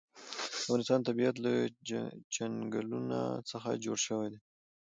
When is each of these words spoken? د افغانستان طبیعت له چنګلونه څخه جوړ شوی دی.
د 0.03 0.03
افغانستان 0.61 0.99
طبیعت 1.09 1.35
له 1.45 1.53
چنګلونه 2.35 3.19
څخه 3.49 3.69
جوړ 3.85 3.97
شوی 4.07 4.27
دی. 4.33 4.39